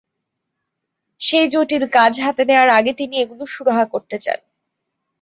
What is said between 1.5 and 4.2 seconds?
জটিল কাজ হাতে নেওয়ার আগে তিনি এগুলোর সুরাহা করতে